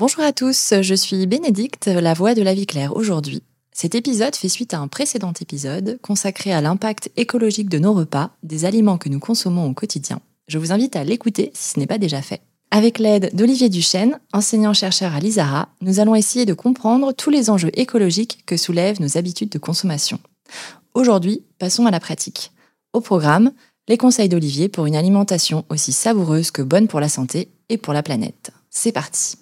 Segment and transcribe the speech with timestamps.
[0.00, 3.42] Bonjour à tous, je suis Bénédicte, la voix de la vie claire aujourd'hui.
[3.72, 8.30] Cet épisode fait suite à un précédent épisode consacré à l'impact écologique de nos repas,
[8.44, 10.20] des aliments que nous consommons au quotidien.
[10.46, 12.42] Je vous invite à l'écouter si ce n'est pas déjà fait.
[12.70, 17.72] Avec l'aide d'Olivier Duchesne, enseignant-chercheur à l'ISARA, nous allons essayer de comprendre tous les enjeux
[17.74, 20.20] écologiques que soulèvent nos habitudes de consommation.
[20.94, 22.52] Aujourd'hui, passons à la pratique.
[22.92, 23.50] Au programme,
[23.88, 27.94] les conseils d'Olivier pour une alimentation aussi savoureuse que bonne pour la santé et pour
[27.94, 28.52] la planète.
[28.70, 29.38] C'est parti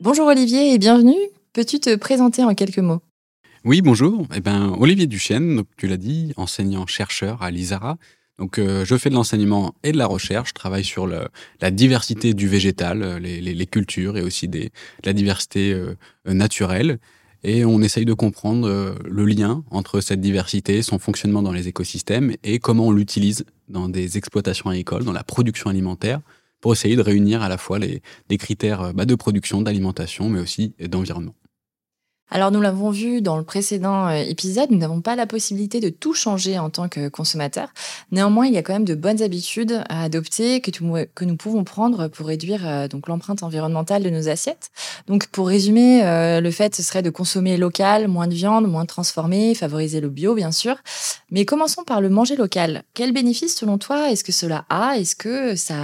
[0.00, 1.14] Bonjour Olivier et bienvenue.
[1.52, 3.00] Peux-tu te présenter en quelques mots?
[3.64, 4.26] Oui, bonjour.
[4.34, 7.98] Eh ben, Olivier Duchesne, tu l'as dit, enseignant-chercheur à l'ISARA.
[8.42, 10.48] Donc, euh, je fais de l'enseignement et de la recherche.
[10.48, 14.50] Je travaille sur la diversité du végétal, euh, les, cultures et aussi
[15.04, 15.94] la diversité euh,
[16.26, 16.98] naturelle.
[17.44, 22.34] Et on essaye de comprendre le lien entre cette diversité, son fonctionnement dans les écosystèmes
[22.42, 26.20] et comment on l'utilise dans des exploitations agricoles, dans la production alimentaire,
[26.60, 28.02] pour essayer de réunir à la fois les,
[28.38, 31.34] critères bah, de production, d'alimentation, mais aussi d'environnement.
[32.34, 35.90] Alors nous l'avons vu dans le précédent euh, épisode, nous n'avons pas la possibilité de
[35.90, 37.68] tout changer en tant que consommateur.
[38.10, 40.70] Néanmoins, il y a quand même de bonnes habitudes à adopter que,
[41.24, 44.70] nous pouvons prendre pour réduire euh, donc l'empreinte environnementale de nos assiettes.
[45.08, 48.86] Donc pour résumer, euh, le fait ce serait de consommer local, moins de viande, moins
[48.86, 50.76] transformé, favoriser le bio bien sûr.
[51.30, 52.84] Mais commençons par le manger local.
[52.94, 54.96] Quels bénéfices selon toi est-ce que cela a?
[54.96, 55.82] Est-ce que ça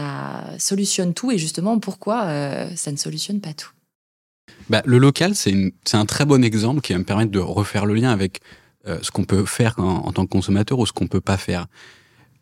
[0.58, 1.30] solutionne tout?
[1.30, 2.22] Et justement pourquoi
[2.74, 3.68] ça ne solutionne pas tout?
[4.68, 7.94] Bah, le local, c'est un très bon exemple qui va me permettre de refaire le
[7.94, 8.40] lien avec
[8.86, 11.66] euh, ce qu'on peut faire en, tant que consommateur ou ce qu'on peut pas faire.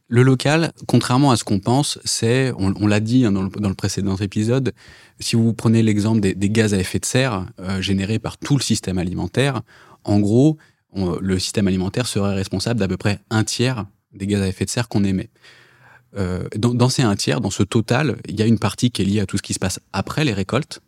[0.09, 3.49] Le local, contrairement à ce qu'on pense, c'est, on, on l'a dit hein, dans, le,
[3.49, 4.73] dans, le, précédent épisode,
[5.19, 8.57] si vous prenez l'exemple des, des, gaz à effet de serre euh, générés par tout
[8.57, 9.63] le système alimentaire,
[10.05, 10.59] en gros,
[10.93, 14.65] on, le système alimentaire serait responsable d'à peu près un tiers des gaz à effet
[14.65, 15.31] de serre qu'on émet.
[16.17, 19.03] Euh, dans, dans, ces un tiers, dans ce total, il y a une partie qui
[19.03, 20.81] est liée à tout ce qui se passe après les récoltes,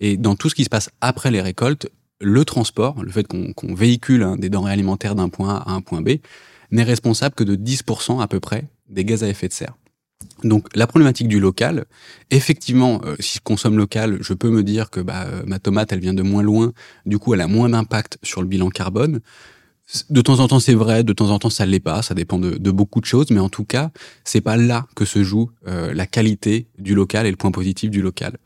[0.00, 1.88] et dans tout ce qui se passe après les récoltes,
[2.20, 5.72] le transport, le fait qu'on qu véhicule hein, des denrées alimentaires d'un point A à
[5.72, 6.18] un point B,
[6.70, 9.74] n'est responsable que de 10% à peu près des gaz à effet de serre.
[10.44, 11.86] Donc la problématique du local,
[12.30, 15.92] effectivement, euh, si je consomme local, je peux me dire que bah, euh, ma tomate,
[15.92, 16.72] elle vient de moins loin,
[17.06, 19.20] du coup elle a moins d'impact sur le bilan carbone.
[20.08, 22.38] De temps en temps c'est vrai, de temps en temps ça l'est pas, ça dépend
[22.38, 23.90] de, de, beaucoup de choses, mais en tout cas
[24.24, 27.90] c'est pas là que se joue euh, la qualité du local et le point positif
[27.90, 28.36] du local.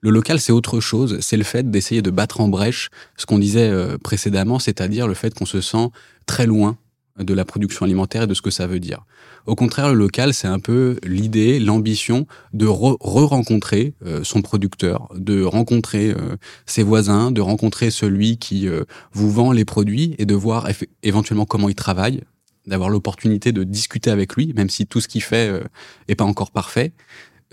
[0.00, 1.18] Le local, c'est autre chose.
[1.20, 5.14] C'est le fait d'essayer de battre en brèche ce qu'on disait euh, précédemment, c'est-à-dire le
[5.14, 5.88] fait qu'on se sent
[6.26, 6.78] très loin
[7.18, 9.04] de la production alimentaire et de ce que ça veut dire.
[9.46, 15.42] Au contraire, le local, c'est un peu l'idée, l'ambition de re-rencontrer euh, son producteur, de
[15.42, 18.68] rencontrer euh, ses voisins, de rencontrer celui qui
[19.12, 20.68] vous vend les produits et de voir
[21.02, 22.22] éventuellement comment il travaille,
[22.66, 25.64] d'avoir l'opportunité de discuter avec lui, même si tout ce qu'il fait euh,
[26.08, 26.92] est pas encore parfait.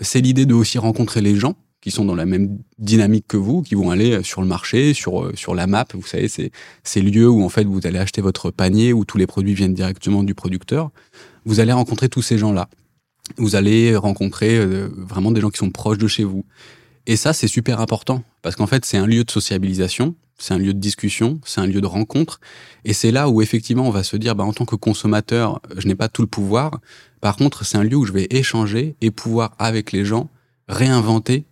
[0.00, 3.62] C'est l'idée de aussi rencontrer les gens, qui sont dans la même dynamique que vous,
[3.62, 5.86] qui vont aller sur le marché, sur, sur la map.
[5.94, 6.50] Vous savez, c'est
[6.82, 9.74] ces lieux où en fait vous allez acheter votre panier, où tous les produits viennent
[9.74, 10.90] directement du producteur.
[11.44, 12.68] Vous allez rencontrer tous ces gens-là.
[13.36, 16.44] Vous allez rencontrer euh, vraiment des gens qui sont proches de chez vous.
[17.06, 20.58] Et ça, c'est super important parce qu'en fait, c'est un lieu de sociabilisation, c'est un
[20.58, 22.40] lieu de discussion, c'est un lieu de rencontre.
[22.84, 25.88] Et c'est là où effectivement, on va se dire, bah, en tant que consommateur, je
[25.88, 26.80] n'ai pas tout le pouvoir.
[27.20, 30.28] Par contre, c'est un lieu où je vais échanger et pouvoir, avec les gens,
[30.68, 31.44] réinventer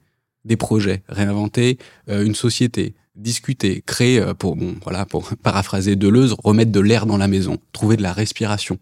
[0.46, 1.76] des projets, réinventer
[2.08, 7.04] euh, une société, discuter, créer, euh, pour, bon, voilà, pour paraphraser Deleuze, remettre de l'air
[7.04, 8.78] dans la maison, trouver de la respiration.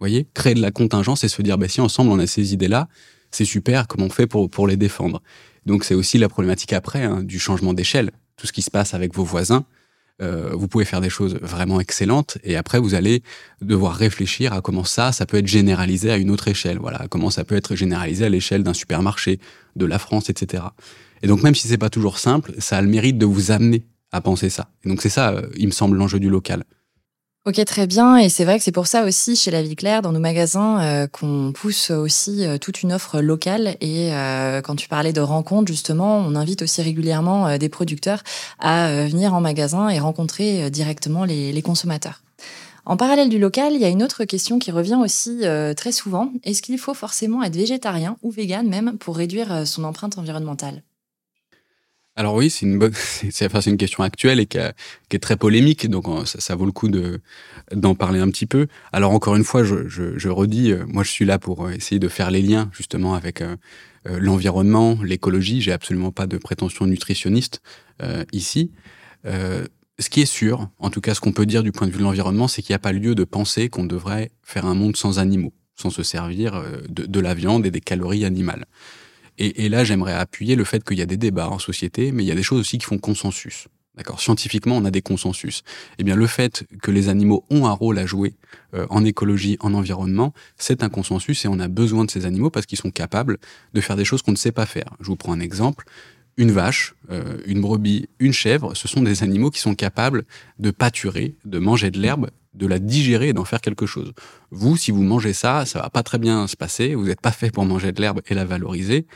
[0.00, 2.88] Voyez Créer de la contingence et se dire, bah, si ensemble on a ces idées-là,
[3.30, 5.22] c'est super, comment on fait pour, pour les défendre?
[5.66, 8.92] Donc c'est aussi la problématique après hein, du changement d'échelle, tout ce qui se passe
[8.92, 9.64] avec vos voisins.
[10.22, 13.24] Euh, vous pouvez faire des choses vraiment excellentes et après vous allez
[13.60, 16.78] devoir réfléchir à comment ça, ça peut être généralisé à une autre échelle.
[16.78, 19.40] Voilà, comment ça peut être généralisé à l'échelle d'un supermarché,
[19.74, 20.62] de la France, etc.
[21.22, 23.82] Et donc même si c'est pas toujours simple, ça a le mérite de vous amener
[24.12, 24.68] à penser ça.
[24.84, 26.64] Et donc c'est ça, euh, il me semble, l'enjeu du local.
[27.46, 28.16] Ok, très bien.
[28.16, 30.80] Et c'est vrai que c'est pour ça aussi, chez La Vie Claire, dans nos magasins,
[30.80, 33.76] euh, qu'on pousse aussi euh, toute une offre locale.
[33.82, 38.22] Et euh, quand tu parlais de rencontres, justement, on invite aussi régulièrement des producteurs
[38.58, 42.22] à venir en magasin et rencontrer directement les, les, consommateurs.
[42.86, 45.42] En parallèle du local, il y a une autre question qui revient aussi
[45.76, 46.32] très souvent.
[46.44, 50.82] Est-ce qu'il faut forcément être végétarien ou vegan même pour réduire son empreinte environnementale?
[52.16, 56.72] Alors oui, c'est une question actuelle et qui, est très polémique, donc ça, vaut le
[56.72, 57.20] coup de
[57.72, 58.68] d'en parler un petit peu.
[58.92, 62.30] Alors encore une fois, je, redis, euh, moi je suis là pour essayer de faire
[62.30, 63.56] les liens justement avec euh,
[64.06, 65.60] euh, l'environnement, l'écologie.
[65.60, 67.62] J'ai absolument pas de prétention nutritionniste
[68.32, 68.72] ici.
[69.24, 71.98] ce qui est sûr, en tout cas ce qu'on peut dire du point de vue
[71.98, 74.96] de l'environnement, c'est qu'il n'y a pas lieu de penser qu'on devrait faire un monde
[74.96, 78.66] sans animaux, sans se servir de la viande et des calories animales.
[79.38, 82.22] Et, et là, j'aimerais appuyer le fait qu'il y a des débats en société, mais
[82.24, 83.68] il y a des choses aussi qui font consensus.
[83.96, 84.20] D'accord?
[84.20, 85.62] Scientifiquement, on a des consensus.
[85.98, 88.34] Eh bien, le fait que les animaux ont un rôle à jouer
[88.74, 92.50] euh, en écologie, en environnement, c'est un consensus et on a besoin de ces animaux
[92.50, 93.38] parce qu'ils sont capables
[93.72, 94.96] de faire des choses qu'on ne sait pas faire.
[95.00, 95.84] Je vous prends un exemple.
[96.36, 100.24] Une vache, euh, une brebis, une chèvre, ce sont des animaux qui sont capables
[100.58, 104.12] de pâturer, de manger de l'herbe de la digérer et d'en faire quelque chose.
[104.50, 106.94] Vous, si vous mangez ça, ça va pas très bien se passer.
[106.94, 109.06] Vous n'êtes pas fait pour manger de l'herbe et la valoriser.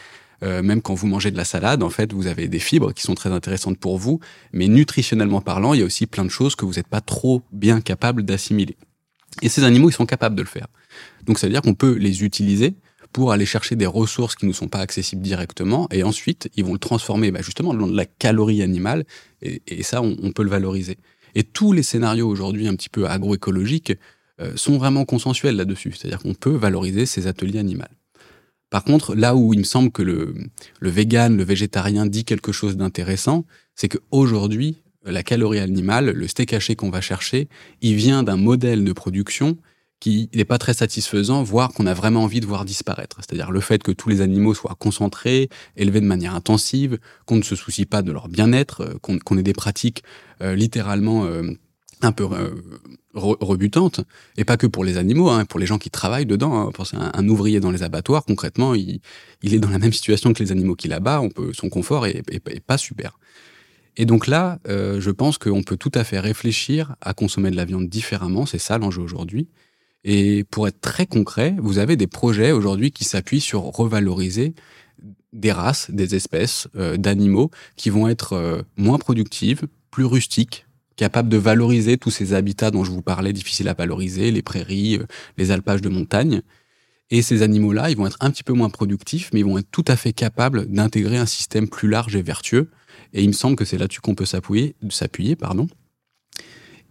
[0.44, 3.02] Euh, même quand vous mangez de la salade, en fait, vous avez des fibres qui
[3.02, 4.20] sont très intéressantes pour vous,
[4.52, 7.42] mais nutritionnellement parlant, il y a aussi plein de choses que vous n'êtes pas trop
[7.50, 8.76] bien capable d'assimiler.
[9.42, 10.68] Et ces animaux, ils sont capables de le faire.
[11.24, 12.74] Donc, ça veut dire qu'on peut les utiliser
[13.12, 16.72] pour aller chercher des ressources qui ne sont pas accessibles directement, et ensuite, ils vont
[16.72, 19.04] le transformer bah, justement dans de la calorie animale,
[19.42, 20.98] et, ça, on peut le valoriser.
[21.34, 23.92] Et tous les scénarios aujourd'hui un petit peu agroécologiques
[24.40, 25.92] euh, sont vraiment consensuels là-dessus.
[25.92, 27.84] C'est-à-dire qu'on peut valoriser ces ateliers animaux.
[28.70, 30.34] Par contre, là où il me semble que le,
[30.80, 33.44] le vegan, le végétarien dit quelque chose d'intéressant,
[33.74, 37.48] c'est qu'aujourd'hui, la calorie animale, le steak haché qu'on va chercher,
[37.80, 39.56] il vient d'un modèle de production
[40.00, 43.16] qui n'est pas très satisfaisant, voire qu'on a vraiment envie de voir disparaître.
[43.18, 47.42] C'est-à-dire le fait que tous les animaux soient concentrés, élevés de manière intensive, qu'on ne
[47.42, 50.04] se soucie pas de leur bien-être, euh, qu'on ait des pratiques
[50.40, 51.50] euh, littéralement euh,
[52.00, 52.24] un peu
[53.12, 54.02] rebutantes,
[54.36, 56.70] et pas que pour les animaux, hein, pour les gens qui travaillent dedans.
[56.70, 57.10] Hein.
[57.12, 59.00] Un, ouvrier dans les abattoirs, concrètement, il,
[59.42, 62.06] il, est dans la même situation que les animaux qu'il abat, on peut, son confort
[62.06, 63.18] est, est, pas super.
[63.96, 67.64] Et donc là, je pense qu'on peut tout à fait réfléchir à consommer de la
[67.64, 69.48] viande différemment, c'est ça l'enjeu aujourd'hui.
[70.10, 74.54] Et pour être très concret, vous avez des projets aujourd'hui qui s'appuient sur revaloriser
[75.34, 80.64] des races, des espèces euh, d'animaux qui vont être euh, moins productives, plus rustiques,
[80.96, 84.96] capables de valoriser tous ces habitats dont je vous parlais, difficiles à valoriser, les prairies,
[84.96, 85.04] euh,
[85.36, 86.40] les alpages de montagne.
[87.10, 89.70] Et ces animaux-là, ils vont être un petit peu moins productifs, mais ils vont être
[89.70, 92.70] tout à fait capables d'intégrer un système plus large et vertueux.
[93.12, 95.68] Et il me semble que c'est là-dessus qu'on peut s'appuyer, pardon.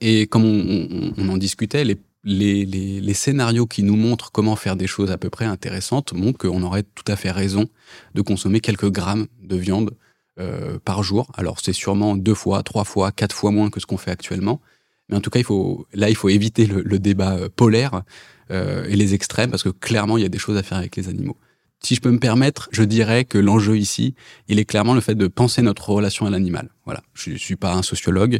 [0.02, 5.12] Et comme on, en discutait, les les, scénarios qui nous montrent comment faire des choses
[5.12, 7.68] à peu près intéressantes montrent qu'on aurait tout à fait raison
[8.15, 9.91] de consommer quelques grammes de viande
[10.39, 11.31] euh, par jour.
[11.35, 14.62] Alors c'est sûrement deux fois, trois fois, quatre fois moins que ce qu'on fait actuellement.
[15.09, 18.03] Mais en tout cas, il faut, là, il faut éviter le, débat euh, polaire
[18.51, 20.95] euh, et les extrêmes parce que clairement, il y a des choses à faire avec
[20.97, 21.38] les animaux.
[21.81, 24.15] Si je peux me permettre, je dirais que l'enjeu ici,
[24.47, 26.69] il est clairement le fait de penser notre relation à l'animal.
[26.85, 28.39] Voilà, je suis pas un sociologue,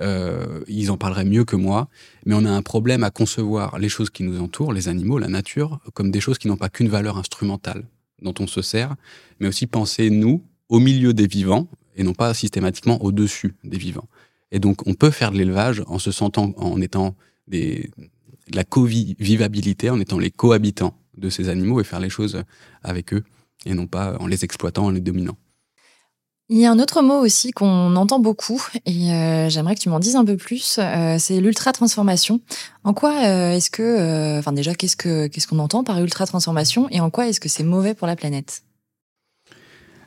[0.00, 1.88] euh, ils en parleraient mieux que moi,
[2.26, 5.28] mais on a un problème à concevoir les choses qui nous entourent, les animaux, la
[5.28, 7.84] nature, comme des choses qui n'ont pas qu'une valeur instrumentale
[8.22, 8.96] dont on se sert,
[9.40, 14.08] mais aussi penser nous au milieu des vivants et non pas systématiquement au-dessus des vivants.
[14.50, 17.14] Et donc on peut faire de l'élevage en se sentant, en étant
[17.46, 17.90] des,
[18.50, 22.42] de la co-vivabilité, en étant les cohabitants de ces animaux et faire les choses
[22.82, 23.22] avec eux
[23.66, 25.36] et non pas en les exploitant, en les dominant.
[26.50, 29.88] Il y a un autre mot aussi qu'on entend beaucoup et euh, j'aimerais que tu
[29.88, 30.76] m'en dises un peu plus.
[30.78, 32.42] Euh, c'est l'ultra transformation.
[32.84, 36.86] En quoi euh, est-ce que, enfin déjà, qu'est-ce que qu'est-ce qu'on entend par ultra transformation
[36.90, 38.62] et en quoi est-ce que c'est mauvais pour la planète?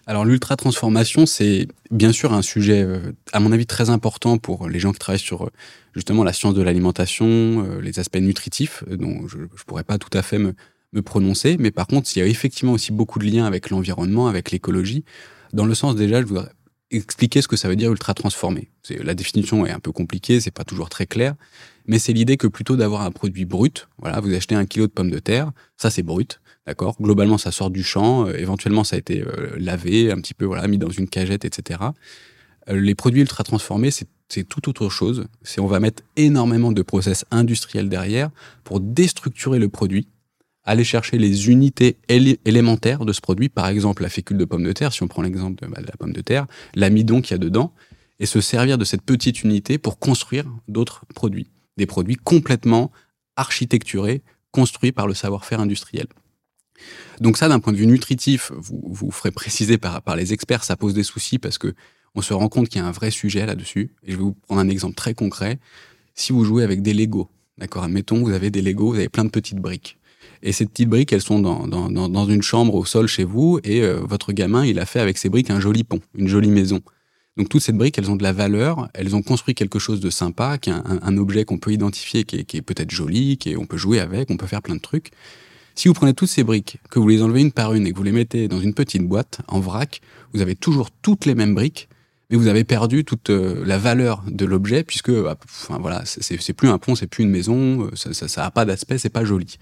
[0.06, 2.88] Alors l'ultra transformation, c'est bien sûr un sujet,
[3.34, 5.50] à mon avis, très important pour les gens qui travaillent sur
[5.96, 10.22] justement la science de l'alimentation, les aspects nutritifs, dont je ne pourrais pas tout à
[10.22, 10.54] fait me,
[10.94, 14.28] me prononcer, mais par contre, il y a effectivement aussi beaucoup de liens avec l'environnement,
[14.28, 15.04] avec l'écologie.
[15.54, 16.50] Dans le sens déjà, je voudrais
[16.92, 18.70] expliquer ce que ça veut dire ultra transformé.
[18.90, 21.36] La définition est un peu compliquée, c'est pas toujours très clair,
[21.86, 24.92] mais c'est l'idée que plutôt d'avoir un produit brut, voilà, vous achetez un kilo de
[24.92, 26.96] pommes de terre, ça c'est brut, d'accord?
[27.02, 30.46] Globalement, ça sort du champ, euh, éventuellement ça a été euh, lavé, un petit peu
[30.46, 31.80] voilà, mis dans une cagette, etc.
[32.70, 35.26] Euh, les produits ultra transformés, c'est tout autre chose.
[35.42, 38.30] C'est on va mettre énormément de process industriels derrière
[38.64, 40.08] pour déstructurer le produit
[40.68, 44.74] aller chercher les unités élémentaires de ce produit, par exemple la fécule de pomme de
[44.74, 46.46] terre, si on prend l'exemple de, bah, la pomme de terre,
[46.76, 47.74] l'amidon qu'il y a dedans,
[48.20, 51.50] et se servir de cette petite unité pour construire d'autres produits.
[51.78, 52.92] Des produits complètement
[53.38, 56.08] architecturés, construits par le savoir-faire industriel.
[57.22, 60.64] Donc ça, d'un point de vue nutritif, vous, vous ferez préciser par, par les experts,
[60.64, 61.74] ça pose des soucis parce que
[62.16, 63.92] on se rend compte qu'il y a un vrai sujet là-dessus.
[64.04, 65.60] Et je vais vous prendre un exemple très concret.
[66.16, 69.24] Si vous jouez avec des Legos, d'accord, admettons, vous avez des Legos, vous avez plein
[69.24, 69.98] de petites briques.
[70.44, 73.60] Et ces petites briques, elles sont dans, dans, dans une chambre au sol chez vous,
[73.64, 76.52] et euh, votre gamin, il a fait avec ces briques un joli pont, une jolie
[76.52, 76.82] maison.
[77.38, 80.10] Donc toutes ces briques, elles ont de la valeur, elles ont construit quelque chose de
[80.10, 83.68] sympa, qui est un, objet qu'on peut identifier, qui est, peut-être joli, qui est, on
[83.68, 85.12] peut jouer avec, on peut faire plein de trucs.
[85.76, 87.98] Si vous prenez toutes ces briques, que vous les enlevez une par une et que
[87.98, 90.02] vous les mettez dans une petite boîte en vrac,
[90.34, 91.88] vous avez toujours toutes les mêmes briques,
[92.32, 96.54] mais vous avez perdu toute euh, la valeur de l'objet puisque, bah, enfin voilà, c'est
[96.54, 99.10] plus un pont, c'est plus une maison, euh, ça, ça, ça a pas d'aspect, c'est
[99.10, 99.58] pas joli.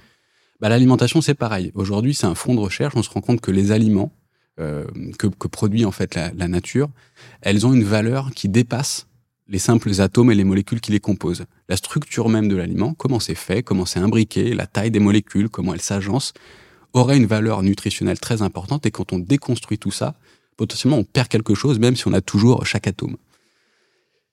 [0.60, 1.72] Bah, l'alimentation c'est pareil.
[1.76, 2.96] Aujourd'hui, c'est un fond de recherche.
[2.96, 4.12] On se rend compte que les aliments
[4.60, 4.86] euh,
[5.20, 6.90] que, que, produit en fait la, la, nature,
[7.42, 9.08] elles ont une valeur qui dépasse
[9.50, 11.46] les simples atomes et les molécules qui les composent.
[11.68, 15.50] La structure même de l'aliment, comment c'est fait, comment c'est imbriqué, la taille des molécules,
[15.50, 16.34] comment elles s'agencent,
[16.94, 18.86] aurait une valeur nutritionnelle très importante.
[18.86, 20.16] Et quand on déconstruit tout ça,
[20.56, 23.18] potentiellement on perd quelque chose, même si on a toujours chaque atome.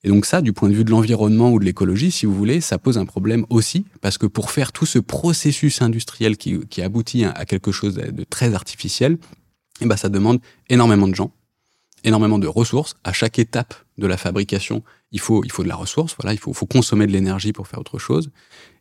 [0.05, 2.61] Et donc ça, du point de vue de l'environnement ou de l'écologie, si vous voulez,
[2.61, 7.25] ça pose un problème aussi, parce que pour faire tout ce processus industriel qui, aboutit
[7.25, 9.19] à quelque chose de très artificiel,
[9.81, 11.33] eh ben ça demande énormément de gens,
[12.03, 12.97] énormément de ressources.
[13.05, 14.83] À chaque étape de la fabrication,
[15.13, 16.17] il faut, il faut de la ressource.
[16.21, 18.31] Voilà, il faut, consommer de l'énergie pour faire autre chose.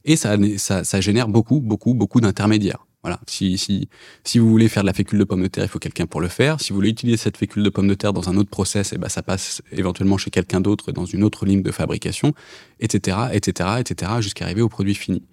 [0.06, 2.86] Et ça, ça génère beaucoup, beaucoup, beaucoup d'intermédiaires.
[3.04, 3.20] Voilà.
[3.28, 3.90] Si, si,
[4.24, 6.22] si vous voulez faire de la fécule de pomme de terre, il faut quelqu'un pour
[6.22, 6.62] le faire.
[6.62, 8.98] Si vous voulez utiliser cette fécule de pomme de terre dans un autre process, eh
[8.98, 12.34] ben, ça passe éventuellement chez quelqu'un d'autre dans une autre ligne de fabrication,
[12.80, 15.24] etc., etc., etc., jusqu'à arriver au produit fini.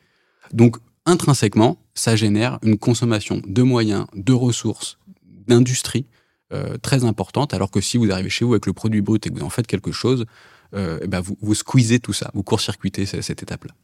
[0.53, 4.99] Donc, intrinsèquement, ça génère une consommation de moyens, de ressources,
[5.47, 6.07] d'industrie
[6.53, 9.31] euh, très importante, alors que si vous arrivez chez vous avec le produit brut et
[9.31, 10.25] que vous en faites quelque chose,
[10.75, 13.75] euh, eh ben vous, vous squeezez tout ça, vous court-circuitez cette, étape-là.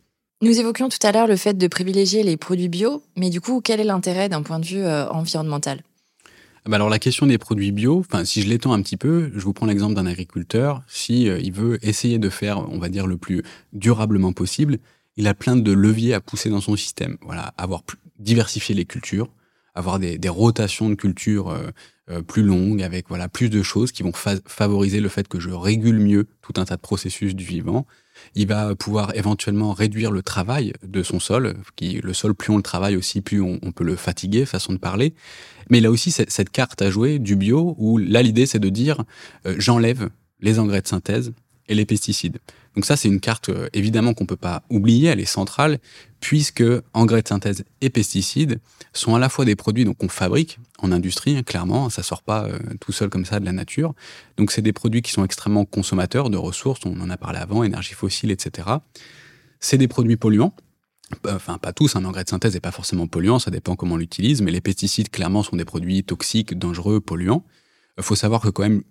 [0.43, 3.61] Nous évoquions tout à l'heure le fait de privilégier les produits bio, mais du coup,
[3.63, 5.83] quel est l'intérêt d'un point de vue euh, environnemental?
[6.67, 9.31] Ah bah alors la question des produits bio, enfin si je l'étends un petit peu,
[9.35, 10.83] je vous prends l'exemple d'un agriculteur.
[10.87, 13.43] Si il veut essayer de faire, on va dire le plus
[13.75, 14.79] durablement possible,
[15.17, 17.19] il a plein de leviers à pousser dans son système.
[17.21, 17.83] Voilà, avoir
[18.19, 19.29] diversifier les cultures,
[19.75, 21.71] avoir des, rotations de culture euh,
[22.11, 25.51] euh, plus longues, avec voilà plus de choses qui vont favoriser le fait que je
[25.51, 27.87] régule mieux tout un tas de processus du vivant.
[28.35, 32.57] Il va pouvoir éventuellement réduire le travail de son sol, qui le sol plus on
[32.57, 35.15] le travaille aussi, plus on, peut le fatiguer, façon de parler.
[35.71, 38.59] Mais il a aussi cette, cette carte à jouer du bio, où là l'idée c'est
[38.59, 39.05] de dire
[39.47, 41.33] euh, j'enlève les engrais de synthèse
[41.69, 42.39] et les pesticides.
[42.75, 45.79] Donc ça, c'est une carte euh, évidemment qu'on peut pas oublier, elle est centrale,
[46.21, 48.61] puisque engrais de synthèse et pesticides
[48.93, 52.45] sont à la fois des produits qu'on fabrique en industrie, hein, clairement, ça sort pas
[52.45, 53.95] euh, tout seul comme ça de la nature.
[54.37, 57.63] Donc c'est des produits qui sont extrêmement consommateurs de ressources, on en a parlé avant,
[57.63, 58.69] énergie fossile, etc.
[59.61, 60.55] C'est des produits polluants.
[61.29, 63.99] Enfin, pas tous, un engrais de synthèse n'est pas forcément polluant, ça dépend comment on
[63.99, 67.45] l'utilise, mais les pesticides, clairement, sont des produits toxiques, dangereux, polluants.
[67.99, 68.83] Il faut savoir que quand même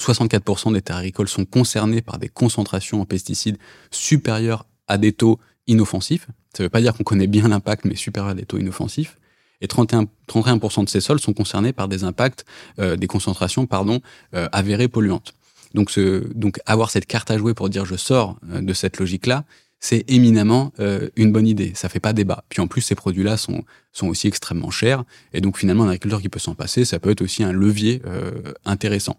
[0.00, 3.58] 64% des terres agricoles sont concernés par des concentrations en pesticides
[3.90, 6.26] supérieures à des taux inoffensifs.
[6.54, 9.18] Ça ne veut pas dire qu'on connaît bien l'impact, mais supérieur à des taux inoffensifs.
[9.60, 12.44] Et 31%, 31 de ces sols sont concernés par des impacts,
[12.78, 14.00] euh, des concentrations, pardon,
[14.34, 15.34] euh, avérées polluantes.
[15.74, 18.98] Donc, ce, donc, avoir cette carte à jouer pour dire je sors euh, de cette
[18.98, 19.44] logique-là,
[19.84, 21.72] c'est éminemment euh, une bonne idée.
[21.74, 22.44] Ça fait pas débat.
[22.48, 25.04] Puis en plus, ces produits-là sont, sont aussi extrêmement chers.
[25.34, 28.00] Et donc finalement, un agriculteur qui peut s'en passer, ça peut être aussi un levier
[28.06, 29.18] euh, intéressant.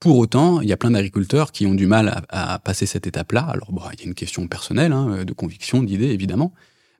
[0.00, 3.40] Pour autant, il y a plein d'agriculteurs qui ont du mal à, passer cette étape-là.
[3.40, 6.52] Alors, bon, il y a une question personnelle, hein, de conviction, d'idée, évidemment.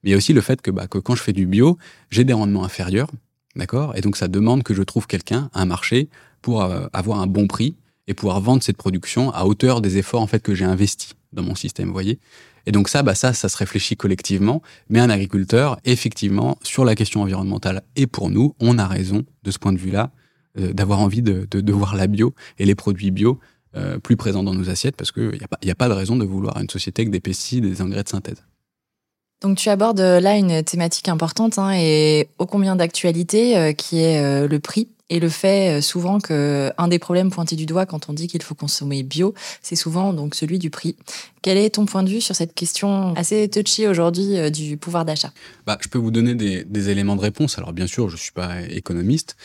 [0.03, 1.79] Mais il y a aussi le fait que, bah, que quand je fais du bio,
[2.11, 3.11] j'ai des rendements inférieurs,
[3.55, 3.97] d'accord?
[3.97, 6.09] Et donc, ça demande que je trouve quelqu'un, un marché,
[6.43, 7.77] pour euh, avoir un bon prix
[8.09, 11.43] et pouvoir vendre cette production à hauteur des efforts en fait que j'ai investis dans
[11.43, 12.19] mon système, voyez?
[12.67, 14.63] Et donc ça, bah ça, ça se réfléchit collectivement.
[14.89, 19.51] Mais un agriculteur, effectivement, sur la question environnementale et pour nous, on a raison de
[19.51, 20.11] ce point de vue-là
[20.59, 23.39] d'avoir envie de, de, voir la bio et les produits bio
[23.77, 26.17] euh, plus présents dans nos assiettes parce qu'il n'y a, pas, a pas de raison
[26.17, 28.43] de vouloir une société avec des pesticides et des engrais de synthèse.
[29.43, 34.49] Donc tu abordes euh, là une thématique importante hein, et ô combien d'actualité qui est
[34.49, 38.15] le prix et le fait souvent que un des problèmes pointés du doigt quand on
[38.15, 40.97] dit qu'il faut consommer bio, c'est souvent donc celui du prix.
[41.43, 45.33] Quel est ton point de vue sur cette question assez touchy aujourd'hui du pouvoir d'achat?
[45.67, 47.59] Bah, Je peux vous donner des, des, éléments de réponse.
[47.59, 49.37] Alors bien sûr, je ne suis pas économiste,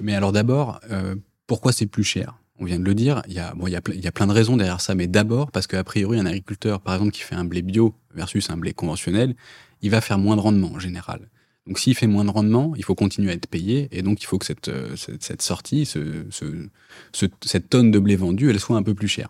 [0.00, 2.38] mais alors d'abord, euh, pourquoi c'est plus cher?
[2.60, 4.56] On vient de le dire, il y, a, bon, il, y a plein de raisons
[4.56, 7.62] derrière ça, mais d'abord parce qu'a priori, un agriculteur, par exemple, qui fait un blé
[7.62, 9.36] bio versus un blé conventionnel,
[9.80, 11.28] il va faire moins de rendement en général.
[11.68, 14.26] Donc s'il fait moins de rendement, il faut continuer à être payé, et donc il
[14.26, 18.76] faut que cette, euh, cette, sortie, ce, ce, cette tonne de blé vendu, elle soit
[18.76, 19.28] un peu plus chère.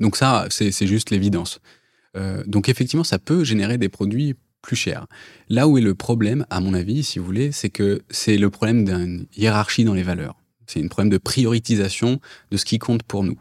[0.00, 1.60] Donc ça, c'est juste l'évidence.
[2.16, 5.06] Euh, donc effectivement, ça peut générer des produits plus cher.
[5.48, 8.50] Là où est le problème, à mon avis, si vous voulez, c'est que c'est le
[8.50, 10.36] problème d'une hiérarchie dans les valeurs.
[10.66, 13.40] C'est un problème de prioritisation de ce qui compte pour nous.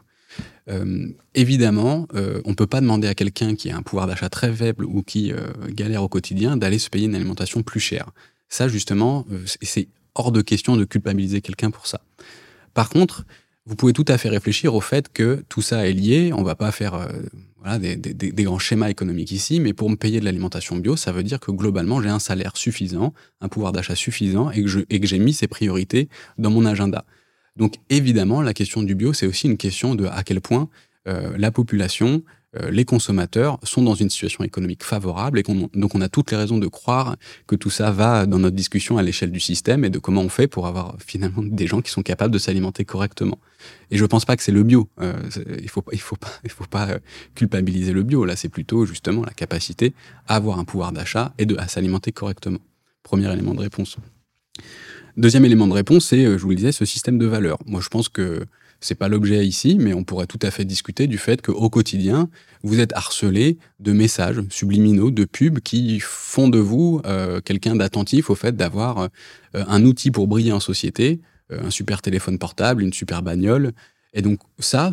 [0.69, 4.29] Euh, évidemment, euh, on ne peut pas demander à quelqu'un qui a un pouvoir d'achat
[4.29, 8.11] très faible ou qui euh, galère au quotidien d'aller se payer une alimentation plus chère.
[8.49, 9.25] Ça, justement,
[9.61, 12.01] c'est hors de question de culpabiliser quelqu'un pour ça.
[12.73, 13.25] Par contre,
[13.67, 16.31] vous pouvez tout à fait réfléchir au fait que tout ça est lié.
[16.33, 20.25] On va pas faire euh, des, grands schémas économiques ici, mais pour me payer de
[20.25, 24.49] l'alimentation bio, ça veut dire que globalement, j'ai un salaire suffisant, un pouvoir d'achat suffisant
[24.51, 26.07] et que j'ai mis ces priorités
[26.37, 27.03] dans mon agenda.
[27.57, 30.69] Donc évidemment, la question du bio, c'est aussi une question de à quel point
[31.09, 32.23] euh, la population
[32.69, 36.57] les consommateurs sont dans une situation économique favorable et donc on a toutes les raisons
[36.57, 37.15] de croire
[37.47, 40.29] que tout ça va dans notre discussion à l'échelle du système et de comment on
[40.29, 43.39] fait pour avoir finalement des gens qui sont capables de s'alimenter correctement.
[43.91, 44.89] Et je ne pense pas que c'est le bio.
[45.01, 45.13] Euh,
[45.59, 45.91] il il faut pas
[46.43, 46.99] il faut pas euh,
[47.35, 48.25] culpabiliser le bio.
[48.25, 49.93] Là, c'est plutôt justement la capacité
[50.27, 52.59] à avoir un pouvoir d'achat et de à s'alimenter correctement.
[53.03, 53.97] Premier élément de réponse.
[55.15, 57.57] Deuxième élément de réponse, c'est, je vous le disais, ce système de valeurs.
[57.65, 58.45] Moi, je pense que
[58.79, 62.29] c'est pas l'objet ici, mais on pourrait tout à fait discuter du fait qu'au quotidien,
[62.63, 68.29] vous êtes harcelé de messages subliminaux, de pubs qui font de vous euh, quelqu'un d'attentif
[68.29, 69.07] au fait d'avoir euh,
[69.53, 73.73] un outil pour briller en société, euh, un super téléphone portable, une super bagnole.
[74.13, 74.91] Et donc ça,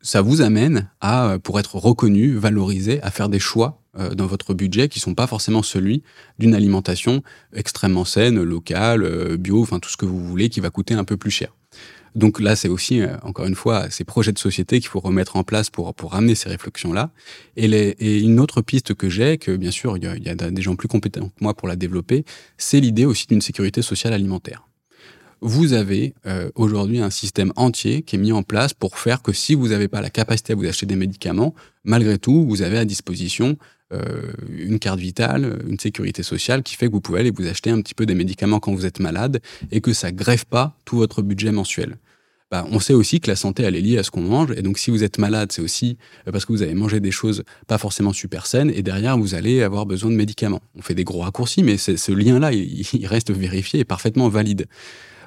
[0.00, 3.82] ça vous amène à, pour être reconnu, valorisé, à faire des choix
[4.14, 6.02] dans votre budget qui sont pas forcément celui
[6.38, 7.22] d'une alimentation
[7.52, 11.16] extrêmement saine, locale, bio, enfin tout ce que vous voulez, qui va coûter un peu
[11.16, 11.57] plus cher.
[12.18, 15.36] Donc là, c'est aussi, euh, encore une fois, ces projets de société qu'il faut remettre
[15.36, 17.12] en place pour, pour amener ces réflexions-là.
[17.56, 20.34] Et, une autre piste que j'ai, que bien sûr, il y, a, il y, a,
[20.34, 22.24] des gens plus compétents que moi pour la développer,
[22.56, 24.66] c'est l'idée aussi d'une sécurité sociale alimentaire.
[25.40, 29.32] Vous avez euh, aujourd'hui un système entier qui est mis en place pour faire que
[29.32, 32.78] si vous n'avez pas la capacité à vous acheter des médicaments, malgré tout, vous avez
[32.78, 33.56] à disposition
[33.92, 37.70] euh, une carte vitale, une sécurité sociale qui fait que vous pouvez aller vous acheter
[37.70, 40.96] un petit peu des médicaments quand vous êtes malade et que ça grève pas tout
[40.96, 41.96] votre budget mensuel.
[42.50, 44.52] Bah, on sait aussi que la santé, elle est liée à ce qu'on mange.
[44.56, 47.10] Et donc, si vous êtes malade, c'est aussi euh, parce que vous avez mangé des
[47.10, 48.72] choses pas forcément super saines.
[48.74, 50.62] Et derrière, vous allez avoir besoin de médicaments.
[50.74, 54.66] On fait des gros raccourcis, mais ce lien-là, il, reste vérifié et parfaitement valide.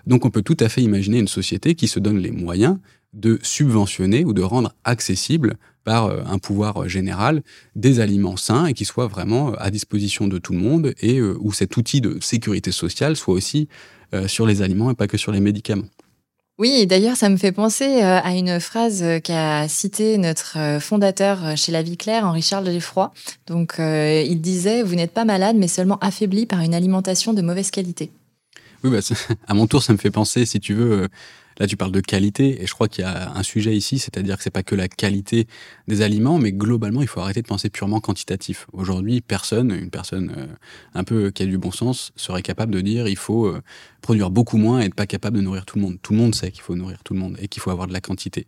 [0.07, 2.79] Donc, on peut tout à fait imaginer une société qui se donne les moyens
[3.13, 7.43] de subventionner ou de rendre accessible par euh, un pouvoir général
[7.75, 11.21] des aliments sains et qui soient vraiment euh, à disposition de tout le monde et
[11.21, 13.67] où cet outil de sécurité sociale soit aussi
[14.27, 15.85] sur les aliments et pas que sur les médicaments.
[16.61, 21.81] Oui, d'ailleurs, ça me fait penser à une phrase qu'a citée notre fondateur chez La
[21.81, 23.11] Vie Claire, Henri-Charles Lefroy.
[23.47, 27.71] Donc, il disait Vous n'êtes pas malade, mais seulement affaibli par une alimentation de mauvaise
[27.71, 28.11] qualité.
[28.83, 28.99] Oui, bah,
[29.47, 31.07] à mon tour, ça me fait penser, si tu veux,
[31.61, 34.37] Là, tu parles de qualité, et je crois qu'il y a un sujet ici, c'est-à-dire
[34.37, 35.47] que c'est pas que la qualité
[35.87, 38.65] des aliments, mais globalement, il faut arrêter de penser purement quantitatif.
[38.73, 40.47] Aujourd'hui, personne, une personne euh,
[40.95, 43.61] un peu qui a du bon sens, serait capable de dire il faut euh,
[44.01, 45.97] produire beaucoup moins et être pas capable de nourrir tout le monde.
[46.01, 47.93] Tout le monde sait qu'il faut nourrir tout le monde et qu'il faut avoir de
[47.93, 48.47] la quantité.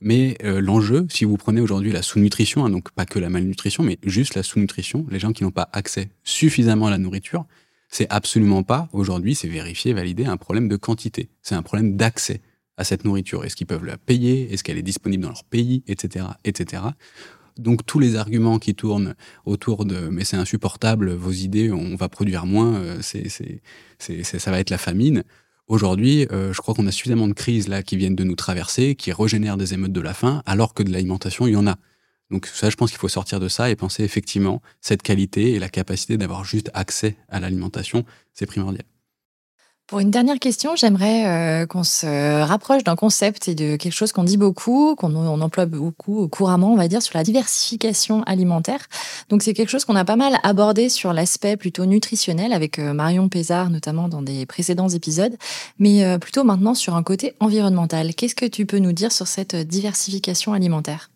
[0.00, 3.82] Mais euh, l'enjeu, si vous prenez aujourd'hui la sous-nutrition, hein, donc pas que la malnutrition,
[3.82, 7.46] mais juste la sous-nutrition, les gens qui n'ont pas accès suffisamment à la nourriture,
[7.94, 11.28] c'est absolument pas, aujourd'hui, c'est vérifié, validé, un problème de quantité.
[11.42, 12.40] C'est un problème d'accès
[12.76, 13.44] à cette nourriture.
[13.44, 14.52] Est-ce qu'ils peuvent la payer?
[14.52, 15.84] Est-ce qu'elle est disponible dans leur pays?
[15.86, 16.24] Etc.
[16.44, 16.82] etc.
[17.56, 22.08] Donc tous les arguments qui tournent autour de mais c'est insupportable, vos idées, on va
[22.08, 25.22] produire moins, euh, ça va être la famine.
[25.68, 28.96] Aujourd'hui, euh, je crois qu'on a suffisamment de crises là qui viennent de nous traverser,
[28.96, 31.76] qui régénèrent des émeutes de la faim, alors que de l'alimentation, il y en a.
[32.30, 35.58] Donc ça, je pense qu'il faut sortir de ça et penser effectivement cette qualité et
[35.58, 38.84] la capacité d'avoir juste accès à l'alimentation, c'est primordial.
[39.86, 44.12] Pour une dernière question, j'aimerais euh, qu'on se rapproche d'un concept et de quelque chose
[44.12, 48.86] qu'on dit beaucoup, qu'on emploie beaucoup couramment, on va dire, sur la diversification alimentaire.
[49.28, 52.94] Donc c'est quelque chose qu'on a pas mal abordé sur l'aspect plutôt nutritionnel avec euh,
[52.94, 55.36] Marion Pézard, notamment dans des précédents épisodes,
[55.78, 58.14] mais euh, plutôt maintenant sur un côté environnemental.
[58.14, 61.10] Qu'est-ce que tu peux nous dire sur cette diversification alimentaire?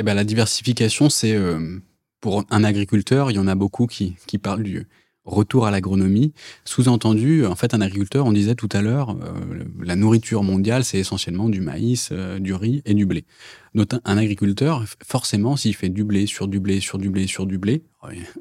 [0.00, 1.78] Eh ben, la diversification, c'est euh,
[2.20, 4.88] pour un agriculteur, il y en a beaucoup qui, qui parlent du
[5.26, 6.32] retour à l'agronomie.
[6.64, 10.98] Sous-entendu, en fait, un agriculteur, on disait tout à l'heure, euh, la nourriture mondiale, c'est
[10.98, 13.26] essentiellement du maïs, euh, du riz et du blé.
[13.74, 17.44] Donc, un agriculteur, forcément, s'il fait du blé sur du blé sur du blé sur
[17.44, 17.82] du blé,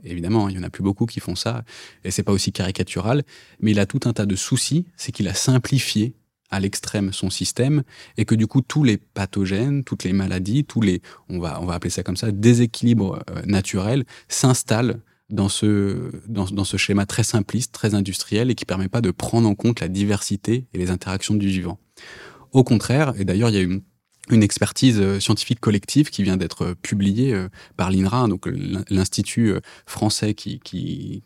[0.05, 1.65] évidemment, il y en a plus beaucoup qui font ça,
[2.05, 3.23] et c'est pas aussi caricatural,
[3.59, 6.13] mais il a tout un tas de soucis, c'est qu'il a simplifié
[6.49, 7.83] à l'extrême son système
[8.17, 11.65] et que du coup tous les pathogènes, toutes les maladies, tous les, on va, on
[11.65, 17.23] va appeler ça comme ça, déséquilibres euh, naturels s'installent dans ce, dans, ce schéma très
[17.23, 20.89] simpliste, très industriel et qui permet pas de prendre en compte la diversité et les
[20.89, 21.77] interactions du vivant.
[22.51, 23.81] Au contraire, et d'ailleurs il y a une
[24.29, 28.47] une expertise euh, scientifique collective qui vient d'être euh, publiée euh, par l'INRA, donc
[28.89, 29.53] l'institut
[29.85, 30.59] français qui,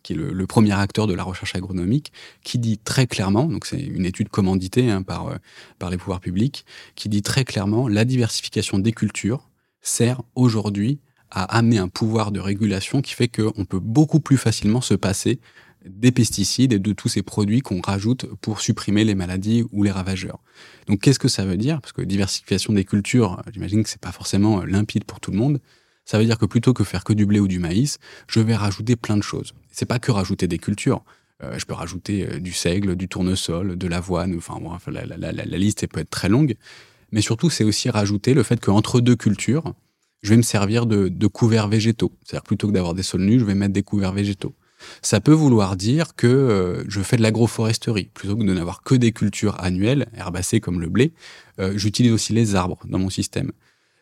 [0.10, 2.12] est le, premier acteur de la recherche agronomique,
[2.44, 5.38] qui dit très clairement, donc c'est une étude commanditée hein, par,
[5.80, 9.50] par les pouvoirs publics, qui dit très clairement la diversification des cultures
[9.82, 11.00] sert aujourd'hui
[11.32, 15.40] à amener un pouvoir de régulation qui fait qu'on peut beaucoup plus facilement se passer
[15.86, 19.92] des pesticides et de tous ces produits qu'on rajoute pour supprimer les maladies ou les
[19.92, 20.40] ravageurs.
[20.88, 21.82] Donc qu'est-ce que ça veut dire?
[21.82, 25.60] Parce que diversification des cultures, j'imagine que c'est pas forcément limpide pour tout le monde.
[26.06, 28.56] Ça veut dire que plutôt que faire que du blé ou du maïs, je vais
[28.56, 29.54] rajouter plein de choses.
[29.72, 31.04] C'est pas que rajouter des cultures.
[31.42, 34.36] Euh, je peux rajouter euh, du seigle, du tournesol, de l'avoine.
[34.36, 36.56] Enfin, bon, la, la, liste peut être très longue.
[37.12, 39.74] Mais surtout, c'est aussi rajouter le fait qu'entre deux cultures,
[40.22, 42.12] je vais me servir de, de couverts végétaux.
[42.24, 44.54] C'est-à-dire plutôt que d'avoir des sols nus, je vais mettre des couverts végétaux.
[45.02, 48.10] Ça peut vouloir dire que euh, je fais de l'agroforesterie.
[48.14, 51.14] Plutôt que de n'avoir que des cultures annuelles, herbacées comme le blé,
[51.60, 53.52] euh, j'utilise aussi les arbres dans mon système.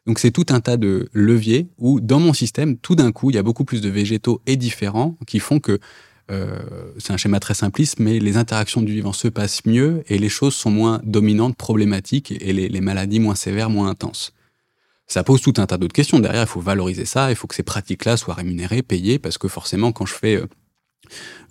[0.07, 3.35] Donc c'est tout un tas de leviers où dans mon système, tout d'un coup, il
[3.35, 5.79] y a beaucoup plus de végétaux et différents qui font que
[6.31, 6.59] euh,
[6.97, 10.29] c'est un schéma très simpliste, mais les interactions du vivant se passent mieux et les
[10.29, 14.33] choses sont moins dominantes, problématiques et les, les maladies moins sévères, moins intenses.
[15.07, 16.19] Ça pose tout un tas d'autres questions.
[16.19, 19.49] Derrière, il faut valoriser ça, il faut que ces pratiques-là soient rémunérées, payées, parce que
[19.49, 20.41] forcément, quand je fais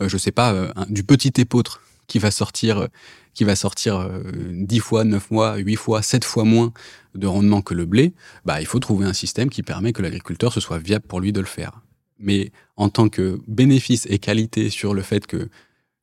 [0.01, 2.87] je sais pas, euh, du petit épeautre qui va sortir, euh,
[3.35, 6.73] qui va sortir 10 fois, 9 mois, 8 fois, 7 fois moins
[7.14, 8.12] de rendement que le blé,
[8.44, 11.33] bah, il faut trouver un système qui permet que l'agriculteur se soit viable pour lui
[11.33, 11.81] de le faire.
[12.18, 15.49] Mais en tant que bénéfice et qualité sur le fait que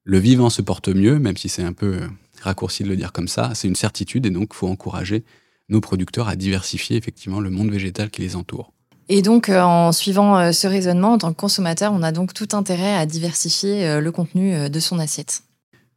[0.03, 1.99] le vivant se porte mieux, même si c'est un peu
[2.41, 5.25] raccourci de le dire comme ça, c'est une certitude et donc il faut encourager
[5.69, 8.71] nos producteurs à diversifier effectivement le monde végétal qui les entoure.
[9.09, 12.33] Et donc, euh, en suivant euh, ce raisonnement, en tant que consommateur, on a donc
[12.33, 15.43] tout intérêt à diversifier euh, le contenu de son assiette.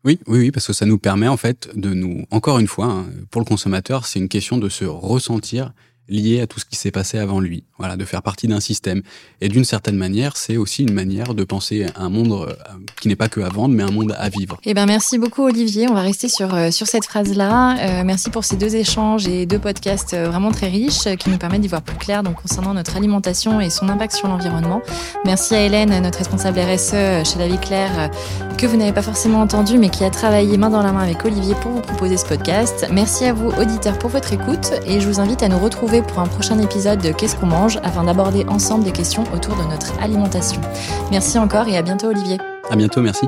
[0.05, 2.87] Oui, oui, oui, parce que ça nous permet en fait de nous, encore une fois,
[2.87, 5.73] hein, pour le consommateur, c'est une question de se ressentir
[6.11, 7.65] lié à tout ce qui s'est passé avant lui.
[7.79, 9.03] Voilà, de faire partie d'un système.
[9.41, 12.55] Et d'une certaine manière, c'est aussi une manière de penser un monde euh,
[13.01, 14.59] qui n'est pas que à vendre, mais un monde à vivre.
[14.65, 15.89] Eh ben, merci beaucoup, Olivier.
[15.89, 18.01] On va rester sur, euh, sur cette phrase-là.
[18.01, 21.63] Euh, merci pour ces deux échanges et deux podcasts vraiment très riches qui nous permettent
[21.63, 24.83] d'y voir plus clair donc, concernant notre alimentation et son impact sur l'environnement.
[25.25, 26.91] Merci à Hélène, notre responsable RSE
[27.25, 28.11] chez La Vie Claire,
[28.59, 31.25] que vous n'avez pas forcément entendu, mais qui a travaillé main dans la main avec
[31.25, 32.87] Olivier pour vous proposer ce podcast.
[32.93, 35.59] Merci à vous, auditeurs, pour votre écoute et je vous invite à nous
[36.03, 39.63] pour un prochain épisode de Qu'est-ce qu'on mange afin d'aborder ensemble des questions autour de
[39.65, 40.61] notre alimentation.
[41.11, 42.39] Merci encore et à bientôt Olivier.
[42.71, 43.27] À bientôt, merci.